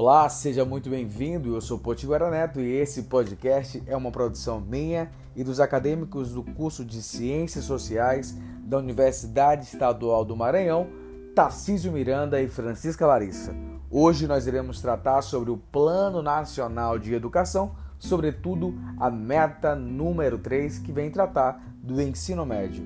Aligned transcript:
Olá, 0.00 0.28
seja 0.28 0.64
muito 0.64 0.88
bem-vindo. 0.88 1.56
Eu 1.56 1.60
sou 1.60 1.76
Potiguara 1.76 2.30
Neto 2.30 2.60
e 2.60 2.72
esse 2.72 3.02
podcast 3.02 3.82
é 3.84 3.96
uma 3.96 4.12
produção 4.12 4.60
minha 4.60 5.10
e 5.34 5.42
dos 5.42 5.58
acadêmicos 5.58 6.32
do 6.32 6.44
curso 6.44 6.84
de 6.84 7.02
Ciências 7.02 7.64
Sociais 7.64 8.32
da 8.60 8.78
Universidade 8.78 9.64
Estadual 9.64 10.24
do 10.24 10.36
Maranhão, 10.36 10.86
Tarcísio 11.34 11.90
Miranda 11.90 12.40
e 12.40 12.46
Francisca 12.46 13.08
Larissa. 13.08 13.52
Hoje 13.90 14.28
nós 14.28 14.46
iremos 14.46 14.80
tratar 14.80 15.20
sobre 15.20 15.50
o 15.50 15.56
Plano 15.56 16.22
Nacional 16.22 16.96
de 16.96 17.12
Educação, 17.12 17.72
sobretudo 17.98 18.78
a 19.00 19.10
meta 19.10 19.74
número 19.74 20.38
3, 20.38 20.78
que 20.78 20.92
vem 20.92 21.10
tratar 21.10 21.60
do 21.82 22.00
ensino 22.00 22.46
médio. 22.46 22.84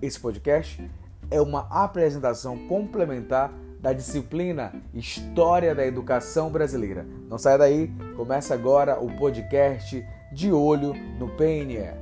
Esse 0.00 0.20
podcast 0.20 0.88
é 1.28 1.40
uma 1.40 1.66
apresentação 1.68 2.56
complementar 2.68 3.52
da 3.82 3.92
disciplina 3.92 4.72
História 4.94 5.74
da 5.74 5.84
Educação 5.84 6.50
Brasileira. 6.50 7.04
Não 7.28 7.36
saia 7.36 7.58
daí, 7.58 7.90
começa 8.16 8.54
agora 8.54 9.00
o 9.00 9.10
podcast 9.18 10.06
De 10.32 10.52
Olho 10.52 10.94
no 11.18 11.28
PNE. 11.30 12.00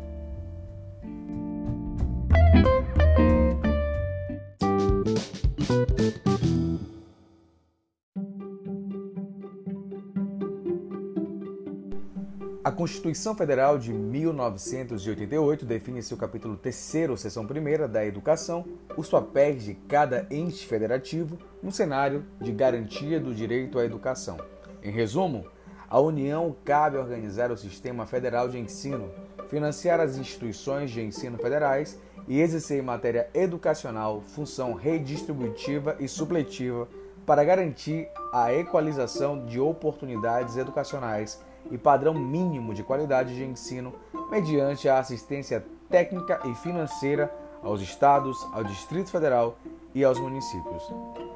A 12.70 12.72
Constituição 12.72 13.34
Federal 13.34 13.76
de 13.76 13.92
1988 13.92 15.66
define 15.66 16.00
seu 16.04 16.16
capítulo 16.16 16.56
3, 16.56 16.76
seção 17.16 17.42
1 17.42 17.88
da 17.90 18.06
Educação, 18.06 18.64
os 18.96 19.08
papéis 19.08 19.64
de 19.64 19.74
cada 19.74 20.24
ente 20.30 20.64
federativo 20.64 21.36
no 21.60 21.72
cenário 21.72 22.24
de 22.40 22.52
garantia 22.52 23.18
do 23.18 23.34
direito 23.34 23.76
à 23.76 23.84
educação. 23.84 24.38
Em 24.84 24.92
resumo, 24.92 25.46
a 25.88 25.98
União 25.98 26.54
cabe 26.64 26.96
organizar 26.96 27.50
o 27.50 27.56
sistema 27.56 28.06
federal 28.06 28.48
de 28.48 28.56
ensino, 28.56 29.10
financiar 29.48 29.98
as 29.98 30.16
instituições 30.16 30.92
de 30.92 31.02
ensino 31.02 31.38
federais 31.38 31.98
e 32.28 32.40
exercer 32.40 32.78
em 32.78 32.86
matéria 32.86 33.28
educacional 33.34 34.20
função 34.20 34.74
redistributiva 34.74 35.96
e 35.98 36.06
supletiva 36.06 36.86
para 37.26 37.42
garantir 37.42 38.08
a 38.32 38.54
equalização 38.54 39.44
de 39.44 39.58
oportunidades 39.58 40.56
educacionais 40.56 41.40
e 41.70 41.78
padrão 41.78 42.14
mínimo 42.14 42.74
de 42.74 42.82
qualidade 42.82 43.34
de 43.34 43.44
ensino 43.44 43.94
mediante 44.30 44.88
a 44.88 44.98
assistência 44.98 45.64
técnica 45.88 46.40
e 46.44 46.54
financeira 46.54 47.32
aos 47.62 47.80
estados, 47.80 48.38
ao 48.52 48.64
Distrito 48.64 49.10
Federal 49.10 49.56
e 49.94 50.04
aos 50.04 50.18
municípios. 50.18 50.82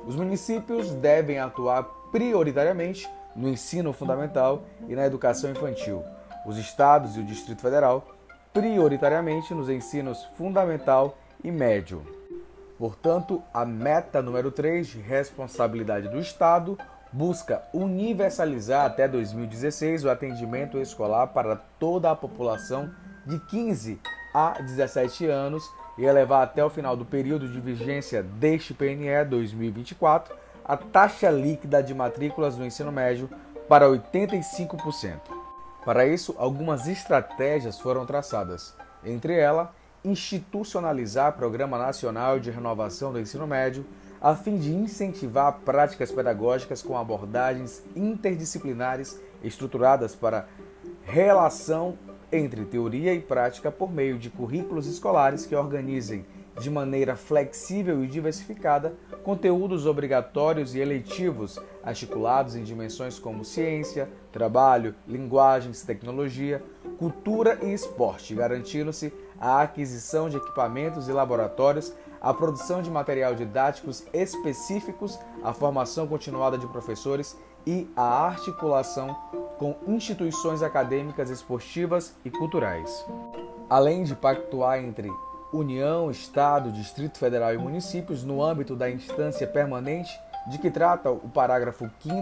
Os 0.06 0.16
municípios 0.16 0.90
devem 0.92 1.38
atuar 1.38 1.82
prioritariamente 2.10 3.08
no 3.34 3.48
ensino 3.48 3.92
fundamental 3.92 4.64
e 4.88 4.94
na 4.94 5.04
educação 5.04 5.50
infantil. 5.50 6.02
Os 6.46 6.56
estados 6.56 7.16
e 7.16 7.20
o 7.20 7.24
Distrito 7.24 7.60
Federal 7.60 8.06
prioritariamente 8.52 9.52
nos 9.52 9.68
ensinos 9.68 10.22
fundamental 10.36 11.18
e 11.42 11.50
médio. 11.50 12.02
Portanto, 12.78 13.42
a 13.52 13.64
meta 13.64 14.22
número 14.22 14.50
3 14.50 14.86
de 14.86 15.00
responsabilidade 15.00 16.08
do 16.08 16.18
Estado 16.18 16.78
busca 17.14 17.62
universalizar 17.72 18.84
até 18.84 19.06
2016 19.06 20.04
o 20.04 20.10
atendimento 20.10 20.78
escolar 20.78 21.28
para 21.28 21.54
toda 21.78 22.10
a 22.10 22.16
população 22.16 22.90
de 23.24 23.38
15 23.38 24.00
a 24.34 24.60
17 24.60 25.26
anos 25.26 25.62
e 25.96 26.04
elevar 26.04 26.42
até 26.42 26.64
o 26.64 26.68
final 26.68 26.96
do 26.96 27.04
período 27.04 27.48
de 27.48 27.60
vigência 27.60 28.20
deste 28.20 28.74
PNE 28.74 29.24
2024 29.30 30.34
a 30.64 30.76
taxa 30.76 31.30
líquida 31.30 31.80
de 31.80 31.94
matrículas 31.94 32.56
no 32.56 32.66
ensino 32.66 32.90
médio 32.90 33.30
para 33.68 33.86
85%. 33.86 35.20
Para 35.84 36.06
isso, 36.06 36.34
algumas 36.36 36.88
estratégias 36.88 37.78
foram 37.78 38.04
traçadas, 38.04 38.74
entre 39.04 39.38
elas, 39.38 39.68
institucionalizar 40.04 41.30
o 41.30 41.36
Programa 41.36 41.78
Nacional 41.78 42.40
de 42.40 42.50
Renovação 42.50 43.12
do 43.12 43.20
Ensino 43.20 43.46
Médio, 43.46 43.86
a 44.24 44.34
fim 44.34 44.56
de 44.56 44.72
incentivar 44.74 45.60
práticas 45.66 46.10
pedagógicas 46.10 46.80
com 46.80 46.96
abordagens 46.96 47.84
interdisciplinares 47.94 49.20
estruturadas 49.42 50.14
para 50.14 50.48
relação 51.02 51.98
entre 52.32 52.64
teoria 52.64 53.12
e 53.12 53.20
prática 53.20 53.70
por 53.70 53.92
meio 53.92 54.18
de 54.18 54.30
currículos 54.30 54.86
escolares 54.86 55.44
que 55.44 55.54
organizem 55.54 56.24
de 56.58 56.70
maneira 56.70 57.16
flexível 57.16 58.02
e 58.02 58.06
diversificada 58.06 58.94
conteúdos 59.22 59.84
obrigatórios 59.84 60.74
e 60.74 60.80
eletivos 60.80 61.60
articulados 61.82 62.56
em 62.56 62.64
dimensões 62.64 63.18
como 63.18 63.44
ciência, 63.44 64.08
trabalho, 64.32 64.94
linguagens, 65.06 65.82
tecnologia, 65.82 66.62
cultura 66.98 67.58
e 67.62 67.74
esporte, 67.74 68.34
garantindo-se 68.34 69.12
a 69.40 69.62
aquisição 69.62 70.28
de 70.28 70.36
equipamentos 70.36 71.08
e 71.08 71.12
laboratórios 71.12 71.92
a 72.24 72.32
produção 72.32 72.80
de 72.80 72.90
material 72.90 73.34
didáticos 73.34 74.02
específicos, 74.10 75.18
a 75.42 75.52
formação 75.52 76.06
continuada 76.06 76.56
de 76.56 76.66
professores 76.66 77.36
e 77.66 77.86
a 77.94 78.26
articulação 78.26 79.14
com 79.58 79.76
instituições 79.86 80.62
acadêmicas, 80.62 81.28
esportivas 81.28 82.16
e 82.24 82.30
culturais. 82.30 83.04
Além 83.68 84.04
de 84.04 84.14
pactuar 84.14 84.78
entre 84.78 85.10
União, 85.52 86.10
Estado, 86.10 86.72
Distrito 86.72 87.18
Federal 87.18 87.52
e 87.52 87.58
municípios 87.58 88.24
no 88.24 88.42
âmbito 88.42 88.74
da 88.74 88.90
instância 88.90 89.46
permanente 89.46 90.10
de 90.48 90.56
que 90.56 90.70
trata 90.70 91.10
o 91.10 91.28
parágrafo 91.28 91.90
5 92.00 92.16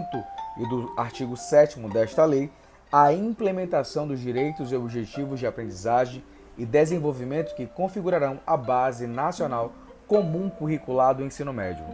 e 0.57 0.67
do 0.67 0.93
artigo 0.97 1.37
7 1.37 1.79
desta 1.87 2.25
lei, 2.25 2.51
a 2.91 3.13
implementação 3.13 4.05
dos 4.05 4.19
direitos 4.19 4.69
e 4.73 4.75
objetivos 4.75 5.39
de 5.39 5.47
aprendizagem 5.47 6.21
e 6.57 6.65
desenvolvimento 6.65 7.55
que 7.55 7.65
configurarão 7.65 8.39
a 8.45 8.55
base 8.55 9.07
nacional 9.07 9.71
comum 10.07 10.49
curricular 10.49 11.15
do 11.15 11.23
ensino 11.23 11.51
médio, 11.51 11.85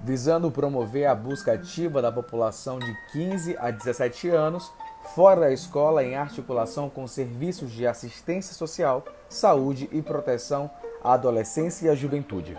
visando 0.00 0.50
promover 0.50 1.06
a 1.06 1.14
busca 1.14 1.52
ativa 1.52 2.02
da 2.02 2.12
população 2.12 2.78
de 2.78 2.94
15 3.12 3.56
a 3.58 3.70
17 3.70 4.28
anos 4.28 4.70
fora 5.14 5.42
da 5.42 5.52
escola 5.52 6.04
em 6.04 6.16
articulação 6.16 6.90
com 6.90 7.06
serviços 7.06 7.70
de 7.70 7.86
assistência 7.86 8.54
social, 8.54 9.04
saúde 9.28 9.88
e 9.92 10.02
proteção 10.02 10.70
à 11.02 11.12
adolescência 11.12 11.86
e 11.86 11.88
à 11.88 11.94
juventude. 11.94 12.58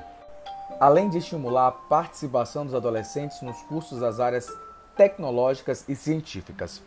Além 0.80 1.09
de 1.09 1.18
estimular 1.18 1.68
a 1.68 1.72
participação 1.72 2.66
dos 2.66 2.76
adolescentes 2.76 3.42
nos 3.42 3.62
cursos 3.64 4.00
das 4.00 4.20
áreas 4.20 4.47
tecnológicas 4.96 5.84
e 5.88 5.96
científicas. 5.96 6.81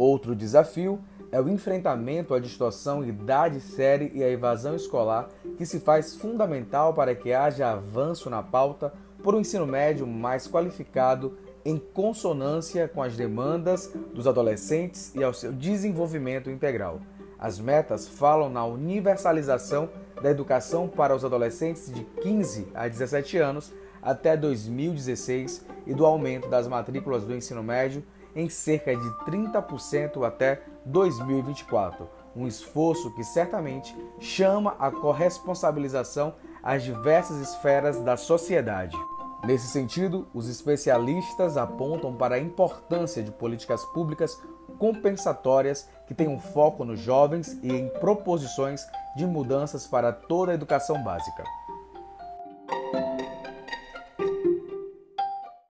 Outro 0.00 0.34
desafio 0.34 0.98
é 1.30 1.38
o 1.38 1.46
enfrentamento 1.50 2.32
à 2.32 2.40
distorção 2.40 3.04
idade-série 3.04 4.10
e 4.14 4.24
à 4.24 4.30
evasão 4.30 4.74
escolar, 4.74 5.28
que 5.58 5.66
se 5.66 5.78
faz 5.78 6.16
fundamental 6.16 6.94
para 6.94 7.14
que 7.14 7.34
haja 7.34 7.70
avanço 7.70 8.30
na 8.30 8.42
pauta 8.42 8.94
por 9.22 9.34
um 9.34 9.40
ensino 9.40 9.66
médio 9.66 10.06
mais 10.06 10.48
qualificado 10.48 11.36
em 11.66 11.76
consonância 11.76 12.88
com 12.88 13.02
as 13.02 13.14
demandas 13.14 13.92
dos 14.14 14.26
adolescentes 14.26 15.14
e 15.14 15.22
ao 15.22 15.34
seu 15.34 15.52
desenvolvimento 15.52 16.48
integral. 16.48 17.02
As 17.38 17.60
metas 17.60 18.08
falam 18.08 18.48
na 18.48 18.64
universalização 18.64 19.90
da 20.22 20.30
educação 20.30 20.88
para 20.88 21.14
os 21.14 21.26
adolescentes 21.26 21.92
de 21.92 22.04
15 22.22 22.68
a 22.72 22.88
17 22.88 23.36
anos 23.36 23.70
até 24.00 24.34
2016 24.34 25.62
e 25.86 25.92
do 25.92 26.06
aumento 26.06 26.48
das 26.48 26.66
matrículas 26.66 27.24
do 27.24 27.34
ensino 27.34 27.62
médio 27.62 28.02
em 28.34 28.48
cerca 28.48 28.94
de 28.94 29.08
30% 29.24 30.26
até 30.26 30.62
2024. 30.84 32.08
Um 32.34 32.46
esforço 32.46 33.14
que 33.14 33.24
certamente 33.24 33.96
chama 34.18 34.76
a 34.78 34.90
corresponsabilização 34.90 36.34
às 36.62 36.82
diversas 36.82 37.38
esferas 37.38 38.00
da 38.00 38.16
sociedade. 38.16 38.96
Nesse 39.44 39.68
sentido, 39.68 40.28
os 40.34 40.48
especialistas 40.48 41.56
apontam 41.56 42.14
para 42.14 42.34
a 42.34 42.38
importância 42.38 43.22
de 43.22 43.32
políticas 43.32 43.84
públicas 43.86 44.38
compensatórias 44.78 45.88
que 46.06 46.14
tenham 46.14 46.38
foco 46.38 46.84
nos 46.84 47.00
jovens 47.00 47.58
e 47.62 47.72
em 47.72 47.88
proposições 47.88 48.82
de 49.16 49.26
mudanças 49.26 49.86
para 49.86 50.12
toda 50.12 50.52
a 50.52 50.54
educação 50.54 51.02
básica. 51.02 51.42